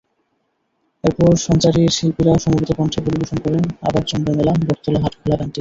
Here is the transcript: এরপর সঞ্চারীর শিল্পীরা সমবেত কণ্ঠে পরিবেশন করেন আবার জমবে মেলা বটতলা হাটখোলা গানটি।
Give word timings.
এরপর 1.03 1.31
সঞ্চারীর 1.45 1.95
শিল্পীরা 1.97 2.33
সমবেত 2.37 2.69
কণ্ঠে 2.73 2.99
পরিবেশন 3.05 3.37
করেন 3.45 3.63
আবার 3.81 4.03
জমবে 4.05 4.31
মেলা 4.37 4.53
বটতলা 4.61 4.99
হাটখোলা 5.03 5.35
গানটি। 5.35 5.49